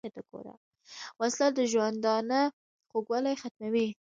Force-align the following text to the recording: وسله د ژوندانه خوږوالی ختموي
وسله 1.19 1.47
د 1.57 1.59
ژوندانه 1.71 2.39
خوږوالی 2.89 3.35
ختموي 3.41 3.89